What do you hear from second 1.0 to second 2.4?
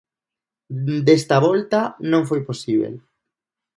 Desta volta, non